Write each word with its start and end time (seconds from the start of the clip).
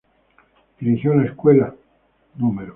Dirigió 0.79 1.13
la 1.13 1.25
escuela 1.25 1.75
no. 2.39 2.55